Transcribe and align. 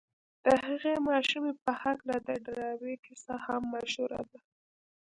د 0.45 0.45
هغې 0.65 0.93
ماشومې 1.09 1.53
په 1.63 1.71
هکله 1.83 2.15
د 2.27 2.29
ډاربي 2.45 2.95
کيسه 3.05 3.33
هم 3.45 3.61
مشهوره 3.73 4.21
ده. 4.29 4.39